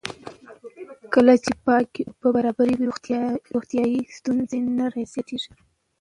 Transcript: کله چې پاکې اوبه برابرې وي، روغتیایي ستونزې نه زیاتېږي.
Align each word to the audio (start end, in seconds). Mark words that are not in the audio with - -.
کله 1.13 1.33
چې 1.43 1.51
پاکې 1.65 2.01
اوبه 2.09 2.29
برابرې 2.35 2.73
وي، 2.75 2.87
روغتیایي 3.53 3.99
ستونزې 4.17 4.59
نه 4.77 4.85
زیاتېږي. 5.13 5.51